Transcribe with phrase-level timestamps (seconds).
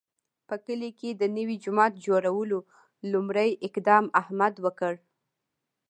[0.47, 2.57] په کلي کې د نوي جومات جوړولو
[3.11, 4.93] لومړی اقدام احمد وکړ.